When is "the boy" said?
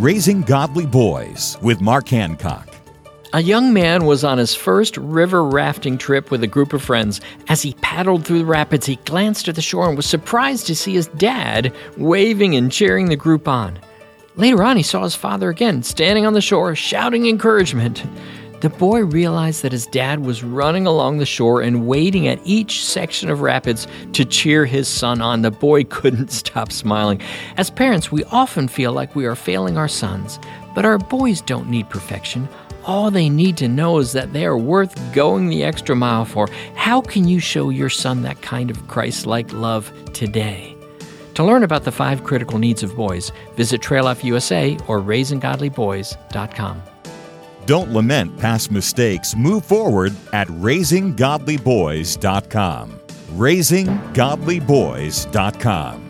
18.60-19.04, 25.40-25.84